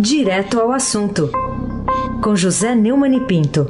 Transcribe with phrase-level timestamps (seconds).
[0.00, 1.28] Direto ao assunto,
[2.22, 3.66] com José Neumann e Pinto.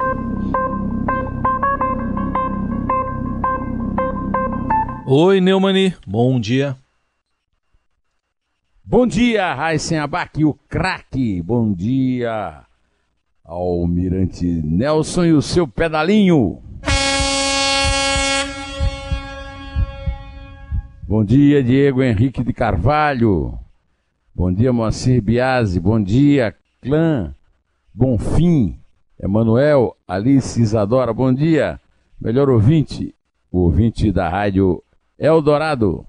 [5.07, 6.77] Oi, Neumani, bom dia.
[8.85, 11.41] Bom dia, Raíssen Abac, o craque.
[11.41, 12.61] Bom dia,
[13.43, 16.61] Almirante Nelson e o seu pedalinho.
[21.07, 23.57] Bom dia, Diego Henrique de Carvalho.
[24.39, 25.81] Bom dia, Moacir Biasi.
[25.81, 27.35] Bom dia, clã.
[27.93, 28.79] Bonfim.
[29.21, 31.13] Emanuel, Alice Isadora.
[31.13, 31.77] Bom dia.
[32.21, 33.13] Melhor ouvinte,
[33.51, 34.81] o ouvinte da rádio
[35.19, 36.07] Eldorado.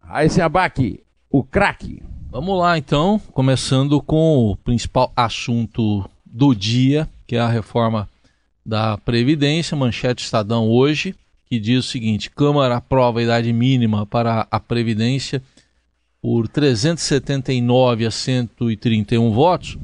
[0.00, 2.02] Raíssen Abac, o craque.
[2.28, 8.08] Vamos lá então, começando com o principal assunto do dia, que é a reforma
[8.66, 11.14] da Previdência, manchete Estadão hoje
[11.48, 15.42] que diz o seguinte: Câmara aprova a idade mínima para a Previdência
[16.20, 19.78] por 379 a 131 votos.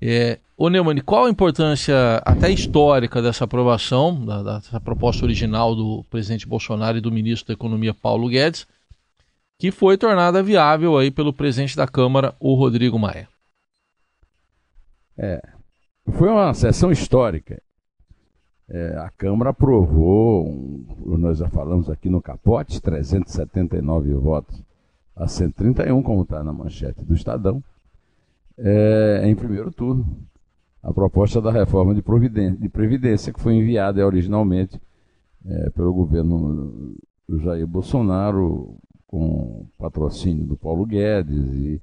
[0.00, 6.04] É, ô Neumann, qual a importância até histórica dessa aprovação, da, dessa proposta original do
[6.10, 8.66] presidente Bolsonaro e do ministro da Economia Paulo Guedes,
[9.58, 13.28] que foi tornada viável aí pelo presidente da Câmara, o Rodrigo Maia?
[15.16, 15.40] É,
[16.12, 17.60] foi uma sessão histórica.
[18.68, 24.62] É, a Câmara aprovou, um, nós já falamos aqui no capote, 379 votos
[25.16, 27.62] a 131, como está na manchete do Estadão,
[28.58, 30.06] é, em primeiro turno.
[30.82, 32.02] A proposta da reforma de,
[32.50, 34.80] de Previdência, que foi enviada originalmente
[35.46, 36.94] é, pelo governo
[37.28, 38.76] Jair Bolsonaro,
[39.06, 41.80] com patrocínio do Paulo Guedes e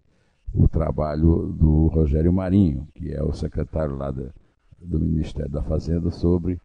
[0.54, 4.26] o trabalho do Rogério Marinho, que é o secretário lá da,
[4.82, 6.60] do Ministério da Fazenda sobre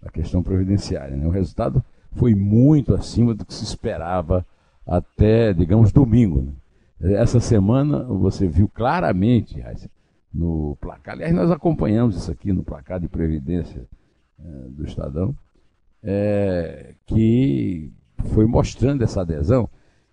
[0.00, 1.16] a questão previdenciária.
[1.16, 1.26] Né?
[1.26, 4.46] O resultado foi muito acima do que se esperava
[4.86, 6.42] até, digamos, domingo.
[7.00, 7.14] Né?
[7.14, 9.62] Essa semana você viu claramente
[10.32, 13.86] no placar, aliás, nós acompanhamos isso aqui no placar de previdência
[14.38, 15.34] é, do Estadão,
[16.02, 17.90] é, que
[18.30, 19.68] foi mostrando essa adesão.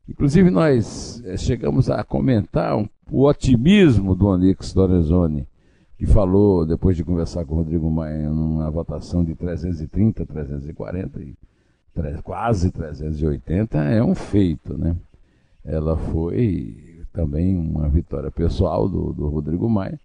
[0.08, 5.48] Inclusive, nós é, chegamos a comentar um, o otimismo do Onix Lorenzoni
[6.00, 11.36] que falou, depois de conversar com o Rodrigo Maia, numa votação de 330, 340 e
[12.24, 14.96] quase 380, é um feito, né?
[15.64, 20.00] Ela foi também uma vitória pessoal do, do Rodrigo Maia,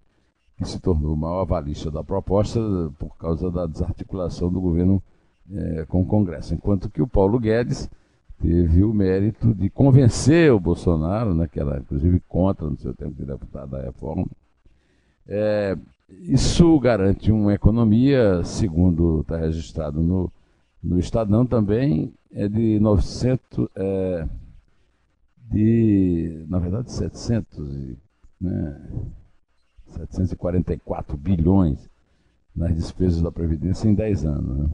[0.56, 2.60] que se tornou mal avalista da proposta
[2.98, 5.02] por causa da desarticulação do governo
[5.52, 7.88] é, com o Congresso, enquanto que o Paulo Guedes
[8.40, 13.14] teve o mérito de convencer o Bolsonaro, né, que era inclusive contra no seu tempo
[13.14, 14.26] de deputado da reforma,
[15.26, 15.76] é,
[16.08, 20.30] isso garante uma economia, segundo está registrado no,
[20.84, 24.28] no Estadão também, é de 900, é,
[25.50, 27.96] de, na verdade, 700,
[28.38, 28.90] né,
[29.86, 31.88] 744 bilhões
[32.54, 34.58] nas despesas da Previdência em 10 anos.
[34.58, 34.70] Né?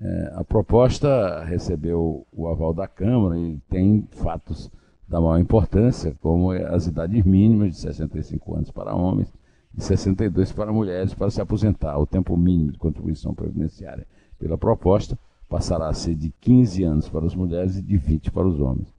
[0.00, 4.68] É, a proposta recebeu o aval da Câmara e tem fatos
[5.06, 9.32] da maior importância, como as idades mínimas de 65 anos para homens
[9.76, 11.98] e 62 para mulheres para se aposentar.
[11.98, 14.06] O tempo mínimo de contribuição previdenciária
[14.38, 15.18] pela proposta
[15.48, 18.92] passará a ser de 15 anos para as mulheres e de 20 para os homens.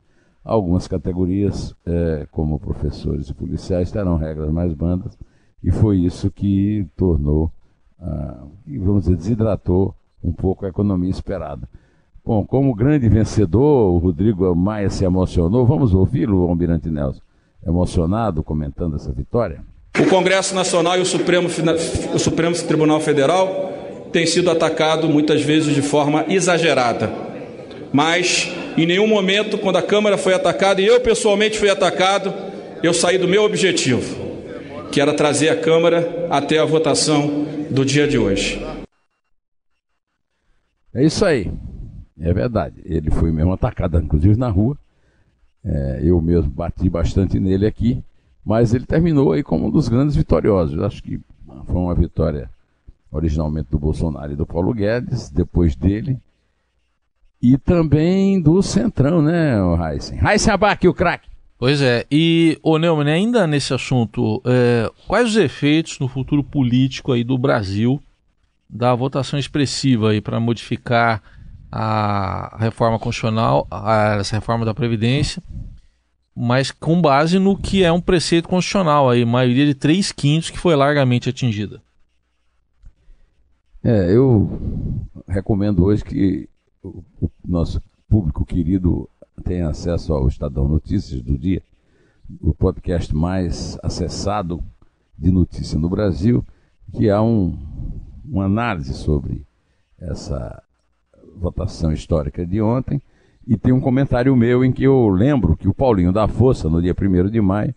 [0.43, 5.17] Algumas categorias, é, como professores e policiais, terão regras mais bandas,
[5.63, 7.51] e foi isso que tornou,
[7.99, 11.67] ah, vamos dizer, desidratou um pouco a economia esperada.
[12.23, 15.65] Bom, como grande vencedor, o Rodrigo Maia se emocionou.
[15.65, 17.21] Vamos ouvi-lo, Almirante Nelson,
[17.65, 19.63] emocionado comentando essa vitória?
[19.99, 21.47] O Congresso Nacional e o Supremo,
[22.13, 23.64] o Supremo Tribunal Federal
[24.15, 27.11] têm sido atacados muitas vezes de forma exagerada.
[27.91, 32.33] Mas em nenhum momento, quando a Câmara foi atacada e eu pessoalmente fui atacado,
[32.81, 34.15] eu saí do meu objetivo,
[34.89, 38.65] que era trazer a Câmara até a votação do dia de hoje.
[40.93, 41.51] É isso aí.
[42.17, 42.75] É verdade.
[42.85, 44.77] Ele foi mesmo atacado, inclusive na rua.
[45.65, 48.01] É, eu mesmo bati bastante nele aqui
[48.45, 50.79] mas ele terminou aí como um dos grandes vitoriosos.
[50.79, 51.19] Acho que
[51.65, 52.47] foi uma vitória
[53.11, 56.17] originalmente do Bolsonaro e do Paulo Guedes, depois dele,
[57.41, 60.19] e também do Centrão, né, o Heisen?
[60.25, 61.29] Heisen Abac, o craque.
[61.57, 67.13] Pois é, e, ô Neumann, ainda nesse assunto, é, quais os efeitos no futuro político
[67.13, 68.01] aí do Brasil
[68.69, 71.21] da votação expressiva aí para modificar
[71.71, 75.41] a reforma constitucional, a, essa reforma da Previdência,
[76.35, 80.59] mas com base no que é um preceito constitucional, aí, maioria de 3 quintos que
[80.59, 81.81] foi largamente atingida.
[83.87, 84.49] É, eu
[85.27, 86.49] recomendo hoje que
[86.81, 87.03] o,
[87.47, 87.79] nosso
[88.09, 89.07] público querido
[89.43, 91.61] tenha acesso ao Estadão Notícias do dia,
[92.41, 94.59] o podcast mais acessado
[95.15, 96.43] de notícia no Brasil,
[96.93, 97.55] que há um,
[98.27, 99.45] uma análise sobre
[99.99, 100.63] essa
[101.37, 102.99] votação histórica de ontem.
[103.45, 106.81] E tem um comentário meu em que eu lembro que o Paulinho da Força, no
[106.81, 107.75] dia 1 de maio,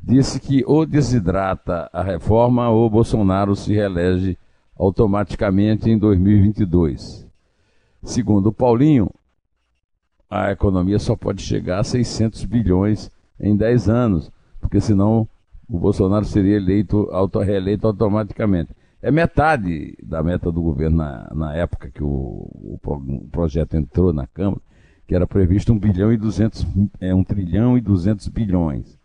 [0.00, 4.38] disse que ou desidrata a reforma ou Bolsonaro se reelege
[4.80, 7.28] automaticamente em 2022.
[8.02, 9.10] Segundo Paulinho,
[10.28, 15.28] a economia só pode chegar a 600 bilhões em 10 anos, porque senão
[15.68, 18.74] o Bolsonaro seria eleito, auto, reeleito automaticamente.
[19.02, 24.14] É metade da meta do governo na, na época que o, o, o, projeto entrou
[24.14, 24.62] na Câmara,
[25.06, 26.66] que era previsto 1 bilhão e 200,
[27.00, 28.98] é, 1 trilhão e 200 bilhões.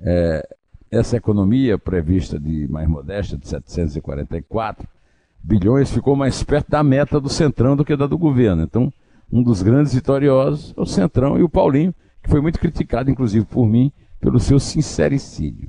[0.00, 0.48] É,
[0.90, 4.93] essa economia prevista de mais modesta, de 744
[5.44, 8.62] bilhões, ficou mais perto da meta do Centrão do que da do governo.
[8.62, 8.92] Então,
[9.30, 13.44] um dos grandes vitoriosos é o Centrão e o Paulinho, que foi muito criticado, inclusive
[13.44, 15.68] por mim, pelo seu sincericídio.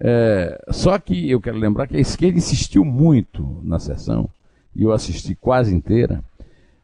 [0.00, 4.30] É, só que eu quero lembrar que a esquerda insistiu muito na sessão,
[4.74, 6.24] e eu assisti quase inteira,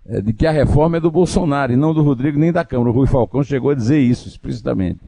[0.04, 2.90] é, de que a reforma é do Bolsonaro e não do Rodrigo nem da Câmara.
[2.90, 5.00] O Rui Falcão chegou a dizer isso explicitamente.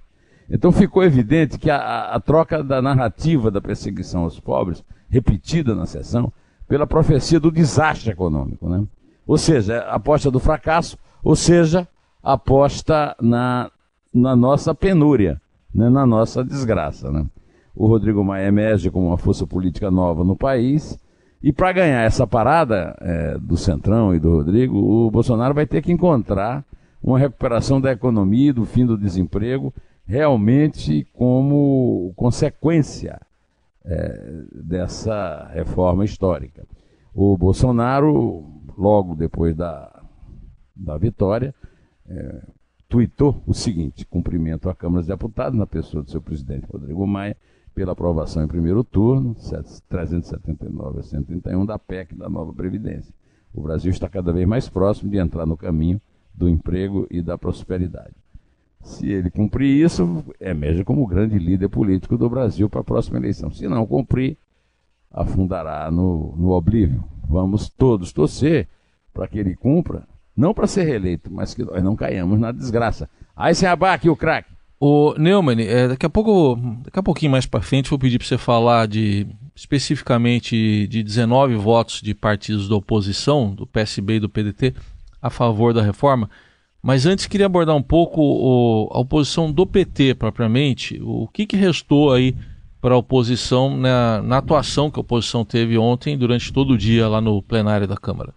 [0.48, 5.74] Então ficou evidente que a, a, a troca da narrativa da perseguição aos pobres, repetida
[5.74, 6.32] na sessão,
[6.68, 8.68] pela profecia do desastre econômico.
[8.68, 8.84] Né?
[9.26, 11.86] Ou seja, a aposta do fracasso, ou seja,
[12.22, 13.70] a aposta na,
[14.12, 15.40] na nossa penúria,
[15.74, 15.88] né?
[15.88, 17.10] na nossa desgraça.
[17.10, 17.26] Né?
[17.74, 20.98] O Rodrigo Maia emerge como uma força política nova no país.
[21.42, 25.82] E para ganhar essa parada é, do Centrão e do Rodrigo, o Bolsonaro vai ter
[25.82, 26.64] que encontrar
[27.02, 29.72] uma recuperação da economia, do fim do desemprego,
[30.06, 33.20] realmente como consequência
[33.86, 36.66] é, dessa reforma histórica.
[37.14, 38.44] O Bolsonaro,
[38.76, 40.02] logo depois da,
[40.74, 41.54] da vitória,
[42.08, 42.42] é,
[42.88, 47.36] tuitou o seguinte: cumprimento à Câmara dos Deputados, na pessoa do seu presidente Rodrigo Maia,
[47.74, 49.34] pela aprovação em primeiro turno,
[49.88, 53.14] 379 a 131, da PEC da nova Previdência.
[53.54, 56.00] O Brasil está cada vez mais próximo de entrar no caminho
[56.34, 58.14] do emprego e da prosperidade.
[58.86, 63.50] Se ele cumprir isso, emerge como grande líder político do Brasil para a próxima eleição.
[63.50, 64.38] Se não cumprir,
[65.10, 67.02] afundará no, no oblívio.
[67.28, 68.68] Vamos todos torcer
[69.12, 70.06] para que ele cumpra,
[70.36, 73.10] não para ser reeleito, mas que nós não caiamos na desgraça.
[73.34, 74.54] Aí se abaque o craque.
[74.78, 76.54] O Neumann, é, daqui a pouco,
[76.84, 81.56] daqui a pouquinho mais para frente, vou pedir para você falar de especificamente de 19
[81.56, 84.74] votos de partidos da oposição, do PSB e do PDT,
[85.20, 86.30] a favor da reforma.
[86.86, 91.02] Mas antes queria abordar um pouco o, a oposição do PT propriamente.
[91.02, 92.32] O que, que restou aí
[92.80, 97.08] para a oposição na, na, atuação que a oposição teve ontem durante todo o dia
[97.08, 98.32] lá no plenário da Câmara?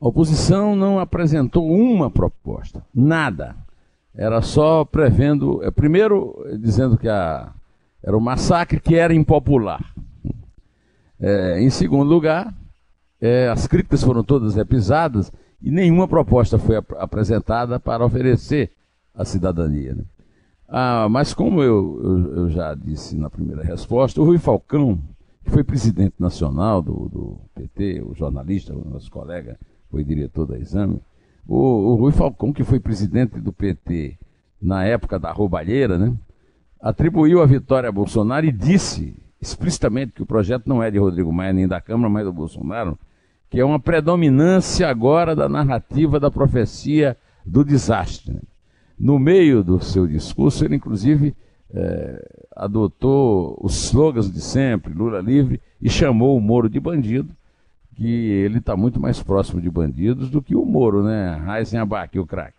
[0.00, 3.54] A oposição não apresentou uma proposta, nada.
[4.14, 7.52] Era só prevendo, é, primeiro dizendo que a,
[8.02, 9.94] era um massacre que era impopular.
[11.20, 12.54] É, em segundo lugar,
[13.20, 15.30] é, as críticas foram todas repisadas
[15.62, 18.72] e nenhuma proposta foi ap apresentada para oferecer
[19.14, 19.94] a cidadania.
[19.94, 20.04] Né?
[20.68, 24.98] Ah, mas como eu, eu, eu, já disse na primeira resposta, o Rui Falcão,
[25.44, 29.58] que foi presidente nacional do, do PT, o jornalista, o nosso colega,
[29.90, 31.00] foi diretor da Exame,
[31.46, 34.18] o, o Rui Falcão, que foi presidente do PT
[34.60, 36.14] na época da roubalheira, né,
[36.80, 41.32] atribuiu a vitória a Bolsonaro e disse explicitamente que o projeto não é de Rodrigo
[41.32, 42.98] Maia nem da Câmara, mas do Bolsonaro,
[43.52, 48.40] que é uma predominância agora da narrativa da profecia do desastre.
[48.98, 51.36] No meio do seu discurso, ele inclusive
[51.70, 57.28] é, adotou os slogans de sempre, Lula livre, e chamou o Moro de bandido,
[57.94, 61.38] que ele está muito mais próximo de bandidos do que o Moro, né?
[61.44, 62.56] Raizen Abac, o craque.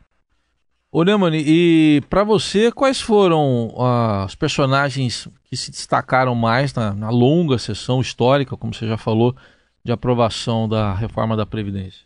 [0.91, 6.93] Ô Neumann, e para você, quais foram uh, os personagens que se destacaram mais na,
[6.93, 9.35] na longa sessão histórica, como você já falou,
[9.83, 12.05] de aprovação da reforma da Previdência?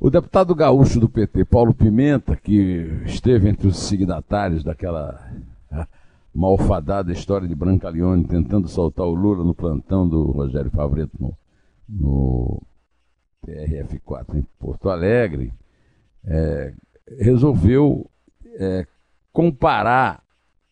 [0.00, 5.32] O deputado gaúcho do PT, Paulo Pimenta, que esteve entre os signatários daquela
[6.34, 11.38] malfadada história de Brancaleone tentando soltar o Lula no plantão do Rogério Favreto no,
[11.88, 12.62] no
[13.46, 15.52] PRF4 em Porto Alegre,
[16.24, 16.74] é,
[17.20, 18.10] resolveu
[18.56, 18.84] é,
[19.32, 20.20] comparar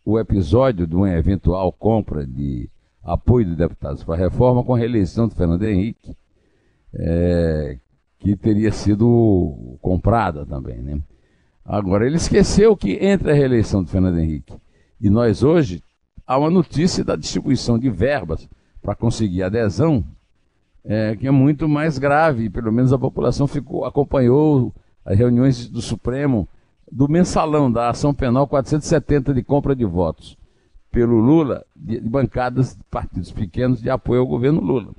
[0.04, 2.68] o episódio de uma eventual compra de
[3.12, 6.16] apoio de deputados para a reforma com a reeleição de Fernando Henrique,
[6.94, 7.78] é,
[8.18, 10.78] que teria sido comprada também.
[10.78, 11.00] Né?
[11.64, 14.54] Agora, ele esqueceu que entre a reeleição de Fernando Henrique
[15.00, 15.82] e nós hoje,
[16.26, 18.48] há uma notícia da distribuição de verbas
[18.82, 20.04] para conseguir adesão,
[20.84, 24.74] é, que é muito mais grave, pelo menos a população ficou, acompanhou
[25.04, 26.48] as reuniões do Supremo
[26.90, 30.39] do mensalão da ação penal 470 de compra de votos
[30.90, 34.92] pelo Lula, de, bancadas de partidos pequenos de apoio ao governo Lula.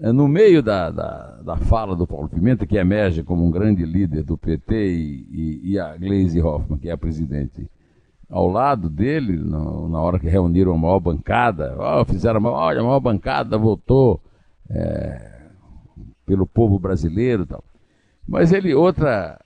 [0.00, 3.84] É, no meio da, da, da, fala do Paulo Pimenta, que emerge como um grande
[3.84, 7.68] líder do PT, e, e, e a Gleisi Hoffmann, que é a presidente,
[8.30, 12.84] ao lado dele, no, na hora que reuniram a maior bancada, oh, fizeram, olha, a
[12.84, 14.22] maior bancada votou
[14.70, 15.42] é,
[16.26, 17.64] pelo povo brasileiro tal.
[18.26, 19.40] Mas ele, outra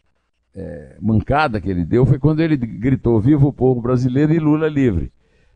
[0.54, 4.68] é, mancada que ele deu foi quando ele gritou Viva o povo brasileiro e Lula
[4.68, 5.12] livre.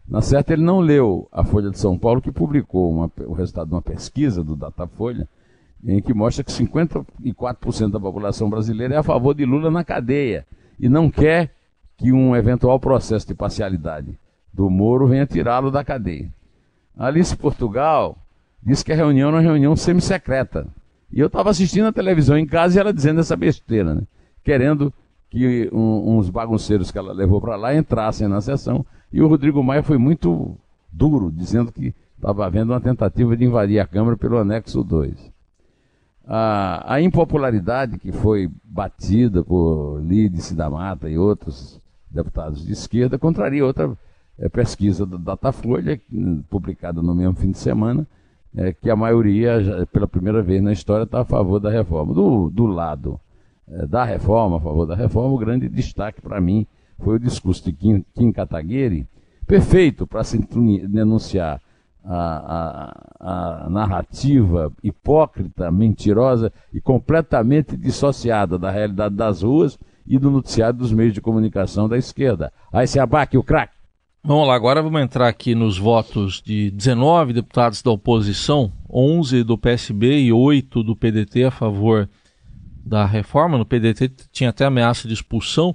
[0.09, 3.69] Na certa, ele não leu a Folha de São Paulo, que publicou uma, o resultado
[3.69, 5.29] de uma pesquisa do Datafolha,
[5.85, 10.47] em que mostra que 54% da população brasileira é a favor de Lula na cadeia
[10.79, 11.53] e não quer
[11.97, 14.19] que um eventual processo de parcialidade
[14.53, 16.31] do Moro venha tirá-lo da cadeia.
[16.97, 18.17] Alice Portugal
[18.63, 20.67] disse que a reunião era uma reunião semi-secreta.
[21.13, 24.03] E eu estava assistindo a televisão em casa e ela dizendo essa besteira, né?
[24.43, 24.93] querendo
[25.37, 29.63] que um, uns bagunceiros que ela levou para lá entrassem na sessão e o Rodrigo
[29.63, 30.57] Maia foi muito
[30.91, 35.31] duro, dizendo que estava havendo uma tentativa de invadir a Câmara pelo anexo 2.
[36.27, 41.79] A, a impopularidade que foi batida por Lídice da Mata e outros
[42.11, 43.93] deputados de esquerda contraria outra
[44.39, 46.01] é, pesquisa da Datafolha,
[46.49, 48.07] publicada no mesmo fim de semana,
[48.57, 52.15] é, que a maioria, já, pela primeira vez na história, está a favor da reforma.
[52.15, 53.21] Do, do lado
[53.67, 56.67] da reforma, a favor da reforma, o grande destaque para mim
[56.99, 59.07] foi o discurso de Kim, Kim Kataguiri,
[59.47, 60.39] perfeito para se
[60.89, 61.61] denunciar
[62.05, 70.31] a, a, a, narrativa hipócrita, mentirosa e completamente dissociada da realidade das ruas e do
[70.31, 72.53] noticiário dos meios de comunicação da esquerda.
[72.73, 73.75] Aí se abaque o craque.
[74.23, 79.59] Vamos lá, agora vamos entrar aqui nos votos de 19 deputados da oposição, 11 do
[79.59, 82.09] PSB e 8 do PDT a favor
[82.87, 83.59] da reforma.
[83.59, 85.75] No PDT tinha até ameaça de expulsão.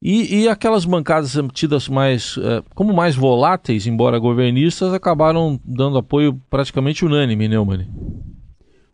[0.00, 6.34] E, e aquelas bancadas tidas mais uh, como mais voláteis, embora governistas, acabaram dando apoio
[6.50, 7.86] praticamente unânime, Neumann.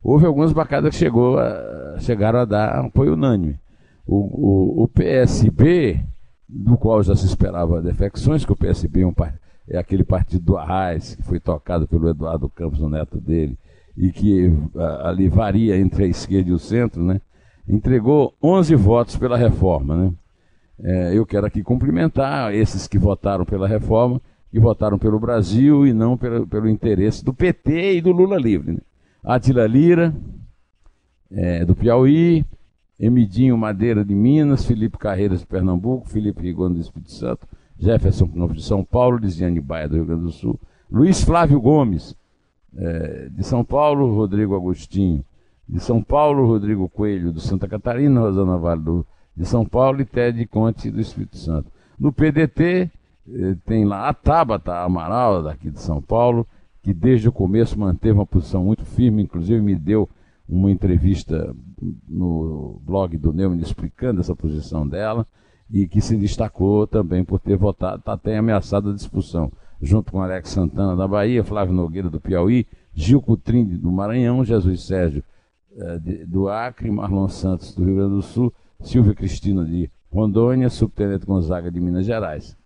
[0.03, 3.59] Houve algumas bancadas que chegou a, chegaram a dar apoio unânime.
[4.07, 6.03] O, o, o, PSB,
[6.49, 9.15] do qual já se esperava defecções, que o PSB é, um,
[9.69, 13.59] é aquele partido do Arraes, que foi tocado pelo Eduardo Campos, o neto dele,
[13.97, 17.21] e que a, ali varia entre a esquerda e o centro, né?
[17.68, 20.12] Entregou 11 votos pela reforma, né?
[20.80, 24.20] É, eu quero aqui cumprimentar esses que votaram pela reforma,
[24.50, 28.72] que votaram pelo Brasil e não pelo, pelo interesse do PT e do Lula livre.
[28.72, 28.78] Né?
[29.25, 30.14] Atila Lira,
[31.30, 32.44] é, do Piauí,
[32.98, 37.46] Emidinho Madeira de Minas, Felipe Carreiras de Pernambuco, Felipe Rigon do Espírito Santo,
[37.78, 40.58] Jefferson Knopf de São Paulo, Lisiane Baia do Rio Grande do Sul,
[40.90, 42.16] Luiz Flávio Gomes,
[42.76, 45.25] é, de São Paulo, Rodrigo Agostinho,
[45.68, 49.06] de São Paulo, Rodrigo Coelho, do Santa Catarina, Rosana Vale do
[49.38, 51.70] de São Paulo e Ted Conte do Espírito Santo.
[51.96, 52.90] No PDT
[53.32, 56.44] eh, tem lá a Tabata Amaral, daqui de São Paulo,
[56.82, 60.08] que desde o começo manteve uma posição muito firme, inclusive me deu
[60.48, 61.54] uma entrevista
[62.08, 65.25] no blog do Neumann explicando essa posição dela
[65.70, 70.20] e que se destacou também por ter votado, está até ameaçado a expulsão, junto com
[70.20, 75.25] Alex Santana da Bahia, Flávio Nogueira do Piauí, Gil Coutrin do Maranhão, Jesus Sérgio de,
[76.26, 81.70] do Acre, Marlon Santos do Rio Grande do Sul, Silvia Cristina de Rondônia, Subtenente Gonzaga
[81.70, 82.56] de Minas Gerais.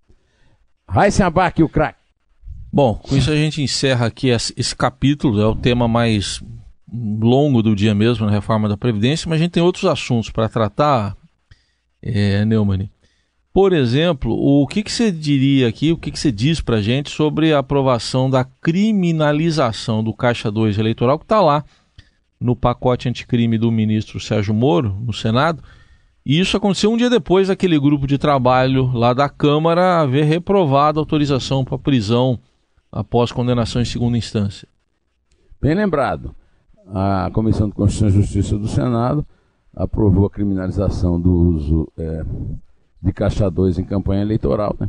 [0.89, 1.99] Raíssa Abac, o craque.
[2.73, 6.43] Bom, com isso a gente encerra aqui esse capítulo, é o tema mais
[6.91, 10.49] longo do dia mesmo, na reforma da Previdência, mas a gente tem outros assuntos para
[10.49, 11.17] tratar,
[12.03, 12.89] é, Neumann.
[13.53, 16.83] Por exemplo, o que, que você diria aqui, o que, que você diz para a
[16.83, 21.63] gente sobre a aprovação da criminalização do Caixa 2 eleitoral, que está lá
[22.43, 25.63] no pacote anticrime do ministro Sérgio Moro, no Senado,
[26.25, 30.99] e isso aconteceu um dia depois daquele grupo de trabalho lá da Câmara haver reprovado
[30.99, 32.39] a autorização para prisão
[32.91, 34.69] após condenação em segunda instância.
[35.61, 36.35] Bem lembrado.
[36.87, 39.27] A Comissão de Constituição e Justiça do Senado
[39.75, 42.25] aprovou a criminalização do uso é,
[43.03, 44.77] de caixa 2 em campanha eleitoral.
[44.79, 44.89] Né?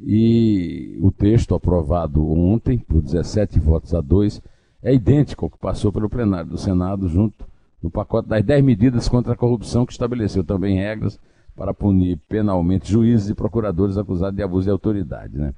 [0.00, 4.40] E o texto aprovado ontem, por 17 votos a 2,
[4.86, 7.44] é idêntico ao que passou pelo plenário do Senado junto
[7.82, 11.18] no pacote das 10 medidas contra a corrupção, que estabeleceu também regras
[11.56, 15.36] para punir penalmente juízes e procuradores acusados de abuso de autoridade.
[15.36, 15.52] Né?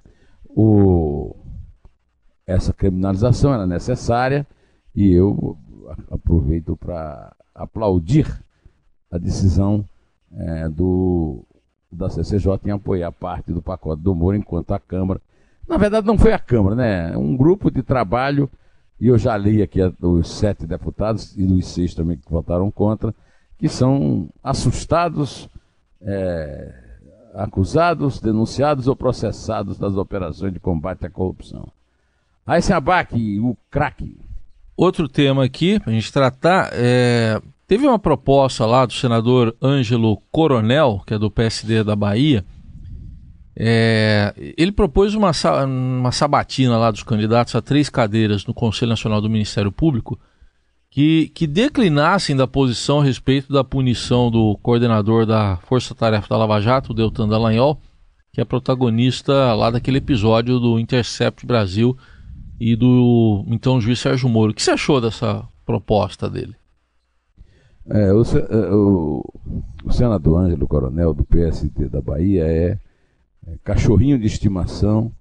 [0.48, 1.36] O...
[2.46, 4.46] Essa criminalização era necessária
[4.94, 5.58] e eu
[6.10, 8.26] aproveito para aplaudir
[9.10, 9.84] a decisão
[10.32, 11.44] é, do,
[11.92, 15.20] da CCJ em apoiar parte do pacote do Moro, enquanto a Câmara.
[15.68, 17.14] Na verdade, não foi a Câmara, né?
[17.14, 18.50] Um grupo de trabalho
[19.00, 23.14] e eu já li aqui os sete deputados, e os seis também que votaram contra,
[23.58, 25.48] que são assustados
[26.00, 26.74] é,
[27.34, 31.68] acusados, denunciados ou processados das operações de combate à corrupção.
[32.46, 34.16] Aí se abaque o craque.
[34.76, 37.40] Outro tema aqui, para a gente tratar, é...
[37.66, 42.44] teve uma proposta lá do senador Ângelo Coronel, que é do PSD da Bahia,
[43.60, 45.32] é, ele propôs uma,
[45.66, 50.16] uma sabatina lá dos candidatos a três cadeiras no Conselho Nacional do Ministério Público
[50.88, 56.36] que, que declinassem da posição a respeito da punição do coordenador da Força Tarefa da
[56.36, 57.80] Lava Jato, Deltan Dallagnol,
[58.32, 61.96] que é protagonista lá daquele episódio do Intercept Brasil
[62.60, 64.52] e do então juiz Sérgio Moro.
[64.52, 66.54] O que você achou dessa proposta dele?
[67.90, 69.24] É, o, é, o,
[69.84, 72.78] o senador Ângelo Coronel, do PSD da Bahia, é,
[73.64, 75.12] cachorrinho de estimação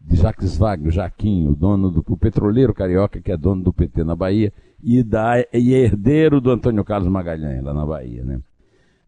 [0.00, 4.14] de Jacques Wagner, Jaquinho, dono do o petroleiro carioca que é dono do PT na
[4.14, 4.52] Bahia
[4.82, 8.40] e, da, e é herdeiro do Antônio Carlos Magalhães lá na Bahia, né?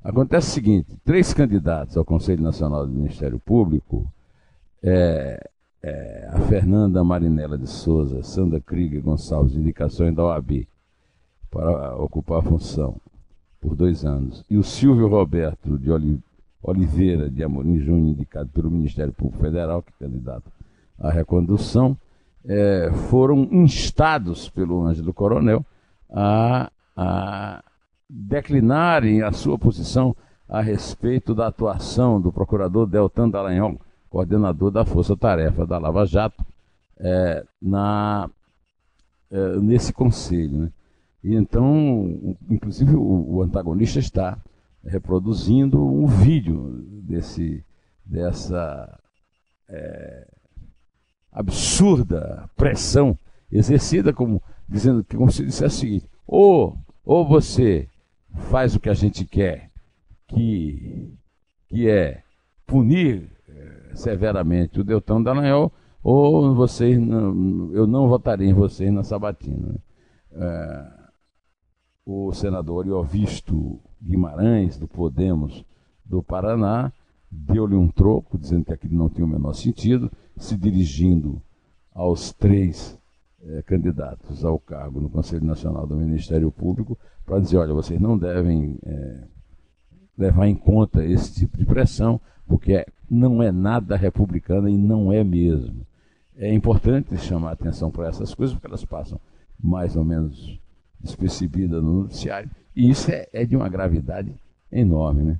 [0.02, 4.10] Acontece o seguinte: três candidatos ao Conselho Nacional do Ministério Público,
[4.82, 5.48] é,
[5.82, 10.66] é, a Fernanda Marinella de Souza, Sandra Krieger Gonçalves, indicações da OAB
[11.50, 13.00] para ocupar a função
[13.60, 16.27] por dois anos, e o Silvio Roberto de Oliveira
[16.68, 20.50] Oliveira de Amorim Júnior, indicado pelo Ministério Público Federal, que é candidato
[20.98, 21.96] à recondução,
[22.44, 25.64] é, foram instados pelo Ângelo Coronel
[26.10, 27.62] a, a
[28.08, 30.16] declinarem a sua posição
[30.48, 36.42] a respeito da atuação do procurador Deltan Dallagnol, coordenador da Força Tarefa da Lava Jato,
[36.98, 38.30] é, na,
[39.30, 40.58] é, nesse conselho.
[40.58, 40.70] Né?
[41.22, 44.38] E então, inclusive, o, o antagonista está
[44.84, 47.64] reproduzindo um vídeo desse,
[48.04, 48.98] dessa
[49.68, 50.26] é,
[51.32, 53.18] absurda pressão
[53.50, 57.88] exercida como dizendo que como se dissesse o seguinte, ou, ou você
[58.50, 59.70] faz o que a gente quer,
[60.26, 61.14] que,
[61.68, 62.22] que é
[62.66, 69.02] punir é, severamente o Deltão Dallagnol, ou vocês não, eu não votarei em vocês na
[69.02, 69.76] sabatina.
[70.32, 70.98] É,
[72.04, 75.64] o senador Iovisto Guimarães, do Podemos
[76.04, 76.92] do Paraná,
[77.30, 81.42] deu-lhe um troco, dizendo que aquilo não tinha o menor sentido, se dirigindo
[81.94, 82.98] aos três
[83.44, 88.16] eh, candidatos ao cargo no Conselho Nacional do Ministério Público, para dizer: olha, vocês não
[88.16, 89.24] devem eh,
[90.16, 95.22] levar em conta esse tipo de pressão, porque não é nada republicana e não é
[95.22, 95.86] mesmo.
[96.36, 99.20] É importante chamar atenção para essas coisas, porque elas passam
[99.60, 100.58] mais ou menos
[101.00, 102.50] despercebida no noticiário.
[102.74, 104.32] E isso é, é de uma gravidade
[104.70, 105.38] enorme, né?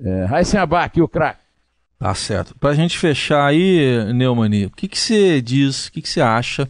[0.00, 1.42] É, Raíssen Abac, o craque.
[1.98, 2.58] Tá certo.
[2.58, 6.20] Para a gente fechar aí, Neumani, o que, que você diz, o que, que você
[6.20, 6.68] acha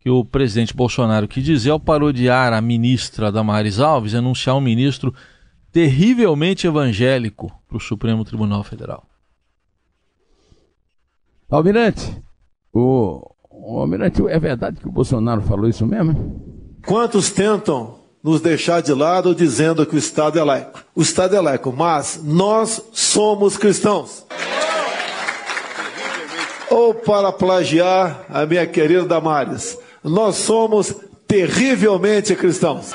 [0.00, 4.60] que o presidente Bolsonaro quis dizer ao parodiar a ministra Damares Alves e anunciar um
[4.60, 5.14] ministro
[5.70, 9.06] terrivelmente evangélico para o Supremo Tribunal Federal?
[11.48, 12.20] Almirante,
[12.72, 16.65] o, o Almirante, é verdade que o Bolsonaro falou isso mesmo?
[16.86, 20.84] Quantos tentam nos deixar de lado dizendo que o Estado é laico?
[20.94, 24.24] O Estado é laico, mas nós somos cristãos.
[26.70, 30.94] Ou para plagiar a minha querida Damares, nós somos
[31.26, 32.92] terrivelmente cristãos.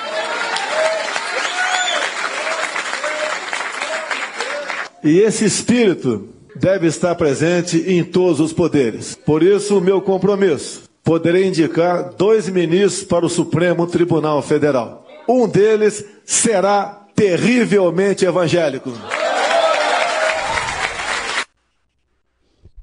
[5.03, 9.15] E esse espírito deve estar presente em todos os poderes.
[9.15, 15.05] Por isso, o meu compromisso poderei indicar dois ministros para o Supremo Tribunal Federal.
[15.27, 18.91] Um deles será terrivelmente evangélico.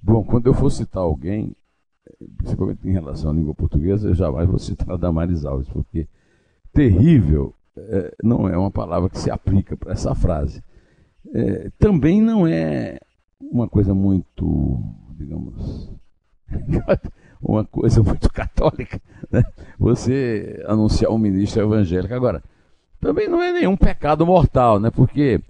[0.03, 1.55] Bom, quando eu for citar alguém,
[2.39, 6.09] principalmente em relação à língua portuguesa, eu jamais vou citar a Damares Alves, porque
[6.73, 10.63] terrível é, não é uma palavra que se aplica para essa frase.
[11.35, 12.99] É, também não é
[13.41, 14.83] uma coisa muito,
[15.17, 15.93] digamos,
[17.43, 19.43] uma coisa muito católica, né?
[19.79, 22.15] você anunciar um ministro evangélico.
[22.15, 22.43] Agora,
[23.01, 24.91] também não é nenhum pecado mortal, né?
[24.91, 25.41] porque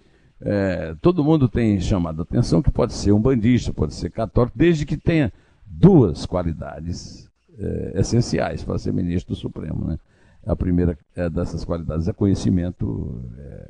[0.41, 4.57] é, todo mundo tem chamado a atenção que pode ser um bandista, pode ser católico,
[4.57, 5.33] desde que tenha
[5.67, 9.87] duas qualidades é, essenciais para ser ministro do Supremo.
[9.87, 9.99] Né?
[10.47, 13.69] A primeira é, dessas qualidades é conhecimento é,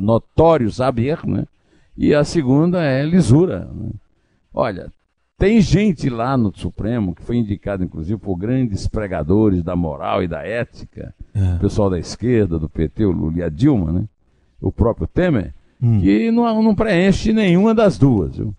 [0.00, 1.46] notório, saber, né?
[1.96, 3.68] e a segunda é lisura.
[3.72, 3.90] Né?
[4.54, 4.90] Olha,
[5.42, 10.28] tem gente lá no Supremo que foi indicado, inclusive, por grandes pregadores da moral e
[10.28, 11.56] da ética, é.
[11.56, 14.04] o pessoal da esquerda, do PT, o Lula e a Dilma, né?
[14.60, 15.52] o próprio Temer,
[15.82, 15.98] hum.
[16.00, 18.36] que não, não, preenche nenhuma das duas.
[18.36, 18.54] Viu?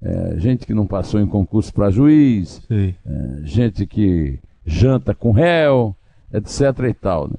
[0.00, 2.94] É, gente que não passou em concurso para juiz, é,
[3.42, 5.92] gente que janta com réu,
[6.32, 6.60] etc.
[6.88, 7.26] e tal.
[7.26, 7.34] Né?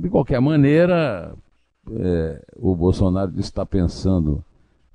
[0.00, 1.34] De qualquer maneira,
[1.90, 4.42] é, o Bolsonaro está pensando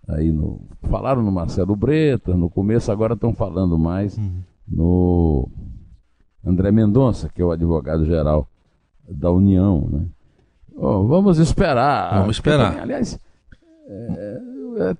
[0.07, 0.61] aí no.
[0.83, 4.41] Falaram no Marcelo Bretas no começo, agora estão falando mais uhum.
[4.67, 5.49] no
[6.45, 8.47] André Mendonça, que é o advogado-geral
[9.07, 9.87] da União.
[9.91, 10.05] Né?
[10.75, 12.19] Oh, vamos esperar.
[12.19, 12.69] Vamos esperar.
[12.69, 13.19] Também, aliás,
[13.87, 14.41] é,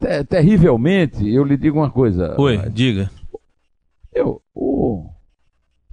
[0.02, 2.36] é, terrivelmente, eu lhe digo uma coisa.
[2.40, 3.10] Oi, mas, diga.
[4.14, 5.06] Eu, o,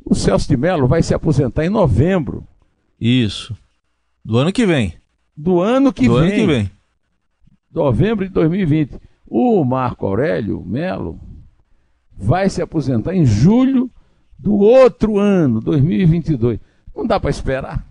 [0.04, 2.46] o Celso de Mello vai se aposentar em novembro.
[3.00, 3.54] Isso.
[4.24, 4.94] Do ano que vem.
[5.36, 6.22] Do ano que Do vem.
[6.22, 6.70] ano que vem.
[7.74, 8.98] Novembro de 2020.
[9.26, 11.18] O Marco Aurélio Melo
[12.16, 13.90] vai se aposentar em julho
[14.38, 16.60] do outro ano, 2022.
[16.94, 17.84] Não dá para esperar.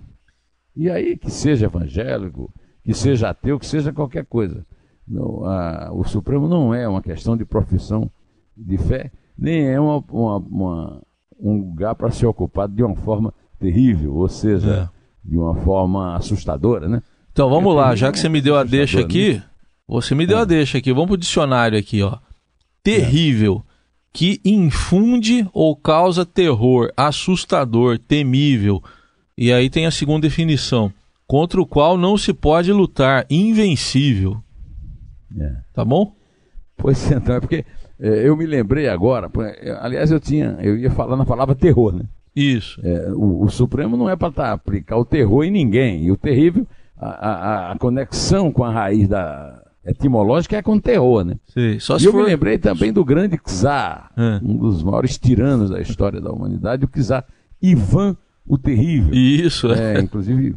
[0.75, 2.51] E aí, que seja evangélico,
[2.83, 4.65] que seja ateu, que seja qualquer coisa.
[5.07, 8.09] Não, a, o Supremo não é uma questão de profissão
[8.55, 11.01] de fé, nem é uma, uma, uma
[11.39, 14.89] um lugar para ser ocupado de uma forma terrível, ou seja,
[15.25, 15.29] é.
[15.29, 17.01] de uma forma assustadora, né?
[17.31, 19.43] Então vamos é lá, já que você me deu a deixa aqui, né?
[19.93, 20.41] Você me deu é.
[20.41, 22.17] a deixa aqui, vamos pro dicionário aqui, ó.
[22.81, 23.63] Terrível,
[24.11, 28.81] que infunde ou causa terror, assustador, temível.
[29.37, 30.91] E aí tem a segunda definição,
[31.27, 34.43] contra o qual não se pode lutar, invencível.
[35.39, 35.57] É.
[35.71, 36.15] Tá bom?
[36.75, 37.63] Pois então, é porque
[37.99, 39.29] é, eu me lembrei agora,
[39.79, 42.05] aliás, eu tinha, eu ia falar na palavra terror, né?
[42.35, 42.81] Isso.
[42.83, 46.03] É, o, o, Supremo não é para tá, aplicar o terror em ninguém.
[46.05, 46.65] E o terrível,
[46.97, 51.35] a, a, a, conexão com a raiz da etimológica é com terror, né?
[51.47, 52.23] Sim, só e eu for...
[52.23, 54.39] me lembrei também do grande czar, é.
[54.43, 57.25] um dos maiores tiranos da história da humanidade, o czar
[57.61, 59.13] Ivan o Terrível.
[59.13, 59.71] Isso.
[59.71, 60.55] É, inclusive,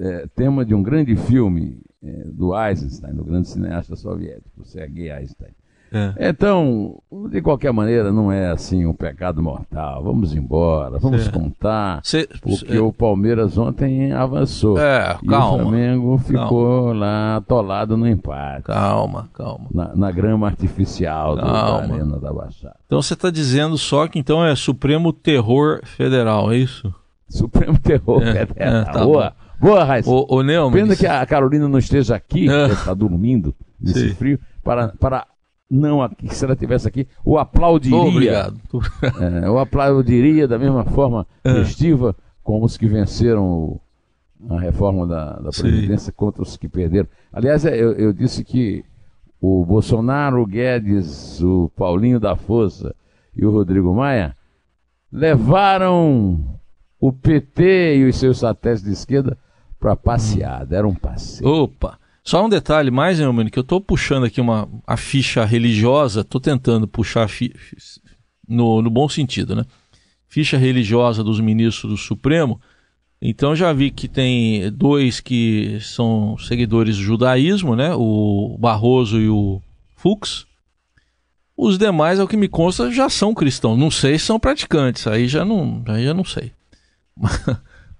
[0.00, 5.52] é, tema de um grande filme é, do Eisenstein, do grande cineasta soviético, Sergei Eisenstein.
[5.92, 6.28] É.
[6.28, 10.02] Então, de qualquer maneira, não é assim um pecado mortal.
[10.02, 11.30] Vamos embora, vamos Cê...
[11.30, 12.00] contar.
[12.02, 12.28] Cê...
[12.40, 14.78] Porque o Palmeiras ontem avançou.
[14.78, 15.54] É, e calma.
[15.54, 16.94] o Flamengo ficou calma.
[16.94, 18.64] lá atolado no empate.
[18.64, 19.66] Calma, calma.
[19.72, 22.76] Na, na grama artificial do, da Arena da Baixada.
[22.86, 26.92] Então você está dizendo só que então é Supremo Terror Federal, é isso?
[27.28, 28.82] Supremo Terror é, Federal.
[28.82, 29.30] É, tá Boa.
[29.30, 29.48] Bom.
[29.60, 30.08] Boa, Raíssa.
[30.08, 30.72] O, o Neumann.
[30.72, 32.66] Pena que a Carolina não esteja aqui, é.
[32.68, 34.14] está dormindo nesse Sim.
[34.14, 35.26] frio, para, para
[35.70, 37.98] não aqui, se ela estivesse aqui, o aplaudiria.
[37.98, 38.60] Obrigado.
[39.42, 41.52] É, o aplaudiria da mesma forma é.
[41.52, 43.80] festiva como os que venceram o,
[44.48, 46.16] a reforma da, da Previdência Sim.
[46.16, 47.08] contra os que perderam.
[47.32, 48.84] Aliás, é, eu, eu, disse que
[49.40, 52.94] o Bolsonaro, o Guedes, o Paulinho da Força
[53.36, 54.34] e o Rodrigo Maia
[55.12, 56.58] levaram
[56.98, 59.36] o PT e os seus satélites de esquerda
[59.78, 61.48] para passear, deram um passeio.
[61.48, 61.98] Opa!
[62.28, 66.38] Só um detalhe mais, meu que eu estou puxando aqui uma, a ficha religiosa, estou
[66.38, 67.54] tentando puxar fi,
[68.46, 69.64] no, no bom sentido, né?
[70.28, 72.60] Ficha religiosa dos ministros do Supremo.
[73.18, 77.94] Então já vi que tem dois que são seguidores do judaísmo, né?
[77.94, 79.62] O Barroso e o
[79.96, 80.46] Fux.
[81.56, 83.78] Os demais, ao que me consta, já são cristãos.
[83.78, 86.52] Não sei se são praticantes, aí já não, aí já não sei.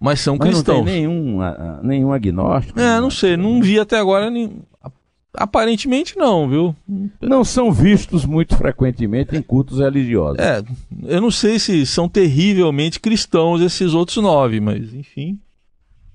[0.00, 0.78] Mas são mas cristãos.
[0.78, 1.38] Não tem nenhum,
[1.82, 2.78] nenhum agnóstico?
[2.78, 4.30] É, não sei, não vi até agora.
[4.30, 4.62] Nem...
[5.34, 6.76] Aparentemente não, viu?
[7.20, 10.38] Não são vistos muito frequentemente em cultos religiosos.
[10.38, 10.62] É,
[11.04, 15.38] eu não sei se são terrivelmente cristãos esses outros nove, mas enfim.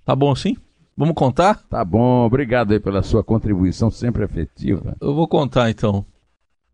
[0.06, 0.58] Tá bom assim?
[0.96, 1.64] Vamos contar?
[1.70, 4.96] Tá bom, obrigado aí pela sua contribuição sempre efetiva.
[5.00, 6.06] Eu vou contar então.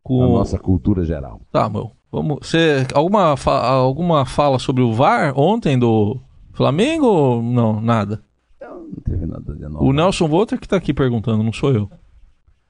[0.02, 1.42] Com a nossa cultura geral.
[1.52, 1.92] Tá, meu.
[2.12, 2.40] Vamos.
[2.42, 6.20] Você alguma alguma fala sobre o VAR ontem do
[6.60, 7.80] Flamengo ou não?
[7.80, 8.22] Nada?
[8.60, 9.86] Não, não teve nada de novo.
[9.86, 11.90] O Nelson Volter que está aqui perguntando, não sou eu.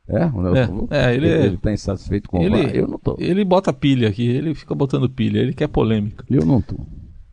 [0.08, 2.76] É, o Nelson é, é, ele, ele está insatisfeito com ele, o VAR.
[2.76, 3.16] Eu não tô.
[3.18, 6.24] Ele bota pilha aqui, ele fica botando pilha, ele quer polêmica.
[6.30, 6.76] Eu não tô.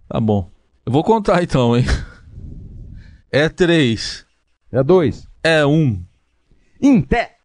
[0.08, 0.50] Tá bom.
[0.86, 1.84] Eu vou contar então, hein?
[3.30, 4.24] É três.
[4.72, 5.28] É dois.
[5.44, 6.02] É um.
[6.80, 7.35] Em pé.